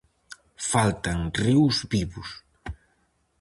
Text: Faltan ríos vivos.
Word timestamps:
Faltan 0.69 1.19
ríos 1.41 1.75
vivos. 1.93 2.29